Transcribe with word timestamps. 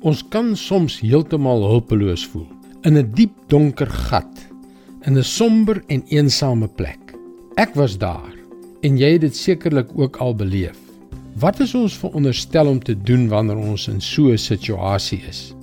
Ons 0.00 0.22
kan 0.32 0.54
soms 0.56 0.94
heeltemal 1.04 1.60
hulpeloos 1.68 2.22
voel 2.32 2.46
in 2.88 2.96
'n 2.96 3.10
diep 3.12 3.34
donker 3.52 3.90
gat, 4.08 4.38
in 5.04 5.18
'n 5.18 5.22
somber 5.22 5.82
en 5.88 6.02
eensame 6.08 6.68
plek. 6.68 7.12
Ek 7.56 7.74
was 7.74 7.98
daar 7.98 8.32
en 8.80 8.96
jy 8.96 9.12
het 9.12 9.20
dit 9.20 9.36
sekerlik 9.36 9.88
ook 9.94 10.16
al 10.16 10.34
beleef. 10.34 10.78
Wat 11.36 11.60
is 11.60 11.74
ons 11.74 11.98
veronderstel 11.98 12.66
om 12.66 12.80
te 12.80 12.94
doen 12.94 13.28
wanneer 13.28 13.56
ons 13.56 13.88
in 13.88 14.00
so 14.00 14.32
'n 14.32 14.38
situasie 14.38 15.20
is? 15.28 15.54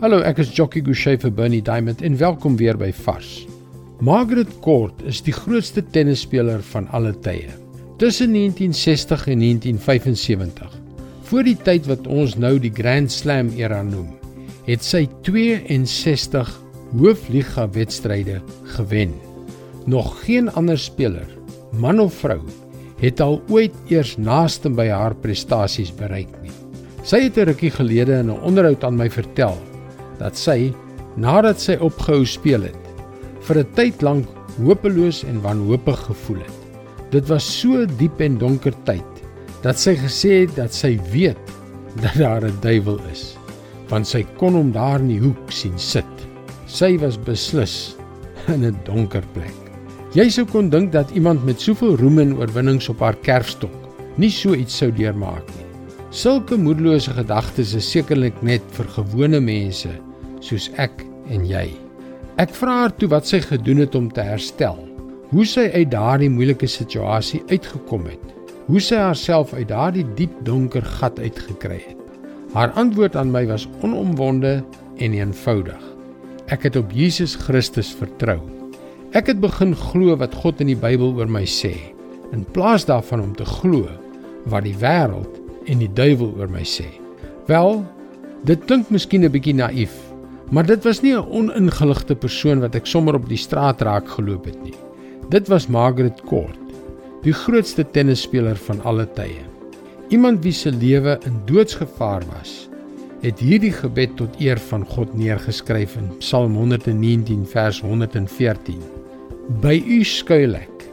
Hallo, 0.00 0.18
ek 0.18 0.38
is 0.38 0.56
Jockey 0.56 0.82
Gouchee 0.82 1.18
vir 1.18 1.30
Bernie 1.30 1.62
Diamond 1.62 2.02
en 2.02 2.16
welkom 2.16 2.56
weer 2.56 2.76
by 2.76 2.92
Vars. 2.92 3.46
Margaret 4.00 4.60
Court 4.60 5.02
is 5.04 5.22
die 5.22 5.32
grootste 5.32 5.82
tennisspeler 5.90 6.60
van 6.62 6.88
alle 6.88 7.14
tye. 7.20 7.54
Tussen 7.98 8.32
1960 8.32 9.26
en 9.28 9.38
1975 9.38 10.75
Voor 11.26 11.42
die 11.42 11.56
tyd 11.58 11.88
wat 11.90 12.04
ons 12.06 12.36
nou 12.38 12.52
die 12.62 12.70
Grand 12.70 13.10
Slam 13.10 13.48
era 13.58 13.80
noem, 13.82 14.12
het 14.68 14.84
sy 14.86 15.08
62 15.26 16.52
hoofliga 16.92 17.64
wedstryde 17.74 18.36
gewen. 18.76 19.16
Nog 19.90 20.12
geen 20.22 20.46
ander 20.54 20.78
speler, 20.78 21.26
man 21.74 21.98
of 22.04 22.14
vrou, 22.22 22.38
het 23.00 23.18
al 23.24 23.40
ooit 23.50 23.74
eers 23.90 24.14
naaste 24.22 24.70
by 24.70 24.86
haar 24.86 25.16
prestasies 25.18 25.90
bereik 25.98 26.30
nie. 26.44 26.54
Sy 27.02 27.24
het 27.26 27.38
'n 27.38 27.50
rukkie 27.50 27.74
gelede 27.74 28.22
in 28.22 28.30
'n 28.30 28.42
onderhoud 28.46 28.84
aan 28.84 28.96
my 28.96 29.10
vertel 29.10 29.58
dat 30.18 30.38
sy 30.38 30.72
nadat 31.16 31.60
sy 31.60 31.74
opgehou 31.74 32.24
speel 32.24 32.62
het, 32.62 32.82
vir 33.40 33.58
'n 33.58 33.74
tyd 33.74 34.02
lank 34.02 34.26
hopeloos 34.62 35.24
en 35.24 35.42
wanhoopig 35.42 35.98
gevoel 36.06 36.38
het. 36.38 36.58
Dit 37.10 37.26
was 37.28 37.60
so 37.60 37.86
diep 37.86 38.20
en 38.20 38.38
donker 38.38 38.74
tyd 38.84 39.15
dat 39.66 39.80
sy 39.82 39.96
gesê 39.98 40.44
het 40.44 40.52
dat 40.54 40.74
sy 40.74 40.92
weet 41.10 41.54
dat 41.98 42.14
daar 42.20 42.44
'n 42.46 42.58
duiwel 42.62 43.00
is, 43.10 43.34
want 43.90 44.06
sy 44.06 44.22
kon 44.38 44.54
hom 44.54 44.70
daar 44.70 45.00
in 45.00 45.08
die 45.08 45.18
hoek 45.18 45.50
sien 45.50 45.78
sit. 45.78 46.12
Sy 46.66 46.98
was 46.98 47.18
beslis 47.18 47.96
in 48.54 48.62
'n 48.64 48.78
donker 48.84 49.24
plek. 49.34 49.54
Jy 50.14 50.28
sou 50.30 50.44
kon 50.46 50.70
dink 50.70 50.92
dat 50.92 51.10
iemand 51.10 51.44
met 51.44 51.60
soveel 51.60 51.96
roem 51.96 52.18
en 52.18 52.36
oorwinnings 52.38 52.88
op 52.88 53.00
haar 53.00 53.16
kerfstok 53.16 53.74
nie 54.16 54.30
so 54.30 54.54
iets 54.54 54.76
sou 54.76 54.92
deurmaak 54.92 55.46
nie. 55.56 55.66
Sulke 56.10 56.56
moedelose 56.56 57.10
gedagtes 57.10 57.74
is 57.74 57.90
sekerlik 57.90 58.42
net 58.42 58.62
vir 58.70 58.86
gewone 58.86 59.40
mense 59.40 59.90
soos 60.40 60.70
ek 60.76 61.04
en 61.28 61.44
jy. 61.44 61.74
Ek 62.38 62.54
vra 62.54 62.72
haar 62.80 62.96
toe 62.96 63.08
wat 63.08 63.26
sy 63.26 63.40
gedoen 63.40 63.78
het 63.78 63.94
om 63.94 64.12
te 64.12 64.22
herstel. 64.22 64.78
Hoe 65.30 65.44
sy 65.44 65.70
uit 65.74 65.90
daardie 65.90 66.30
moeilike 66.30 66.66
situasie 66.66 67.42
uitgekom 67.50 68.06
het 68.06 68.35
hoe 68.66 68.80
sy 68.82 68.98
haarself 68.98 69.52
uit 69.54 69.68
daardie 69.70 70.04
diep 70.18 70.32
donker 70.46 70.84
gat 70.98 71.20
uitgekry 71.22 71.78
het. 71.78 72.02
Haar 72.54 72.72
antwoord 72.78 73.16
aan 73.18 73.30
my 73.30 73.44
was 73.46 73.68
onomwonde 73.84 74.58
en 75.02 75.14
eenvoudig. 75.14 75.82
Ek 76.50 76.66
het 76.66 76.78
op 76.78 76.90
Jesus 76.94 77.36
Christus 77.38 77.92
vertrou. 77.94 78.40
Ek 79.14 79.30
het 79.30 79.40
begin 79.42 79.74
glo 79.78 80.16
wat 80.18 80.34
God 80.34 80.60
in 80.62 80.70
die 80.70 80.78
Bybel 80.78 81.14
oor 81.14 81.30
my 81.30 81.44
sê, 81.46 81.74
in 82.34 82.42
plaas 82.56 82.86
daarvan 82.88 83.22
om 83.22 83.34
te 83.38 83.46
glo 83.46 83.86
wat 84.50 84.66
die 84.66 84.76
wêreld 84.78 85.38
en 85.70 85.82
die 85.82 85.90
duiwel 85.90 86.34
oor 86.38 86.50
my 86.50 86.64
sê. 86.66 86.88
Wel, 87.50 87.84
dit 88.46 88.66
klink 88.66 88.90
miskien 88.90 89.24
'n 89.24 89.30
bietjie 89.30 89.54
naïef, 89.54 89.94
maar 90.50 90.66
dit 90.66 90.82
was 90.84 91.02
nie 91.02 91.14
'n 91.14 91.26
oningeligte 91.30 92.14
persoon 92.14 92.60
wat 92.60 92.74
ek 92.74 92.86
sommer 92.86 93.14
op 93.14 93.28
die 93.28 93.38
straat 93.38 93.82
raak 93.82 94.08
geloop 94.08 94.44
het 94.44 94.62
nie. 94.62 94.74
Dit 95.30 95.48
was 95.48 95.66
Margaret 95.68 96.22
Court 96.22 96.65
die 97.26 97.34
grootste 97.34 97.82
tennisspeler 97.90 98.58
van 98.68 98.78
alle 98.86 99.06
tye. 99.16 99.42
Iemand 100.14 100.44
wie 100.44 100.54
se 100.54 100.70
lewe 100.70 101.16
in 101.26 101.40
doodsgevaar 101.48 102.22
was, 102.30 102.68
het 103.24 103.42
hierdie 103.42 103.72
gebed 103.74 104.14
tot 104.20 104.36
eer 104.38 104.60
van 104.68 104.84
God 104.92 105.16
neergeskryf 105.18 105.96
in 105.98 106.12
Psalm 106.20 106.54
119 106.54 107.42
vers 107.50 107.80
114. 107.82 108.78
By 109.64 109.74
U 109.80 109.98
skuil 110.06 110.54
ek. 110.60 110.86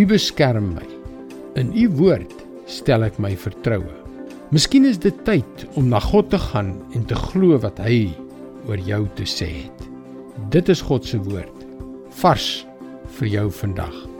U 0.00 0.08
beskerm 0.08 0.72
my. 0.78 0.88
In 1.60 1.74
U 1.76 1.86
woord 2.00 2.32
stel 2.70 3.04
ek 3.04 3.20
my 3.20 3.34
vertroue. 3.36 4.00
Miskien 4.54 4.88
is 4.88 4.96
dit 5.02 5.16
tyd 5.28 5.68
om 5.76 5.90
na 5.92 6.00
God 6.00 6.30
te 6.32 6.40
gaan 6.40 6.72
en 6.96 7.04
te 7.04 7.18
glo 7.28 7.60
wat 7.60 7.82
hy 7.84 8.06
oor 8.64 8.80
jou 8.80 9.04
te 9.18 9.28
sê 9.28 9.52
het. 9.60 9.88
Dit 10.54 10.72
is 10.72 10.84
God 10.88 11.04
se 11.04 11.20
woord. 11.20 11.64
Vars 12.22 12.64
vir 13.20 13.34
jou 13.40 13.50
vandag. 13.60 14.15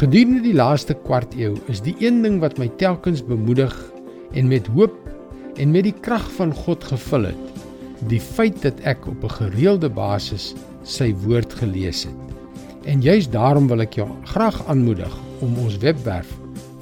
Gedurende 0.00 0.40
die 0.40 0.54
laaste 0.56 0.94
kwart 1.04 1.34
eeu 1.36 1.52
is 1.68 1.82
die 1.84 1.94
een 2.00 2.22
ding 2.24 2.38
wat 2.40 2.56
my 2.58 2.70
telkens 2.80 3.20
bemoedig 3.24 3.74
en 4.32 4.48
met 4.48 4.66
hoop 4.72 4.96
en 5.60 5.74
met 5.74 5.84
die 5.84 5.96
krag 6.04 6.24
van 6.38 6.54
God 6.56 6.84
gevul 6.88 7.28
het, 7.28 7.58
die 8.08 8.20
feit 8.20 8.62
dat 8.64 8.80
ek 8.88 9.04
op 9.06 9.24
'n 9.24 9.36
gereelde 9.36 9.90
basis 9.92 10.54
sy 10.82 11.12
woord 11.24 11.52
gelees 11.60 12.04
het. 12.08 12.22
En 12.84 13.02
juis 13.02 13.28
daarom 13.28 13.68
wil 13.68 13.80
ek 13.80 13.94
jou 14.00 14.08
graag 14.24 14.66
aanmoedig 14.66 15.12
om 15.40 15.58
ons 15.58 15.76
webwerf 15.78 16.32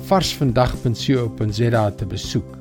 varsvandag.co.za 0.06 1.91
te 1.91 2.06
besoek. 2.06 2.59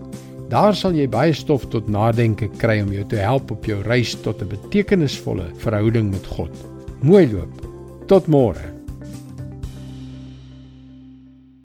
Daar 0.49 0.75
sal 0.75 0.93
jy 0.93 1.07
baie 1.07 1.33
stof 1.33 1.67
tot 1.69 1.87
nadenke 1.87 2.49
kry 2.57 2.81
om 2.81 2.91
jou 2.91 3.05
te 3.05 3.15
help 3.15 3.51
op 3.51 3.65
jou 3.65 3.81
reis 3.81 4.15
tot 4.15 4.41
'n 4.41 4.47
betekenisvolle 4.47 5.45
verhouding 5.57 6.11
met 6.11 6.25
God. 6.25 6.51
Mooi 7.01 7.31
loop. 7.31 7.53
Tot 8.07 8.27
môre. 8.27 8.78